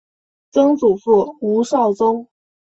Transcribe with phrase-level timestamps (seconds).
[0.49, 2.27] 曾祖父吴绍宗。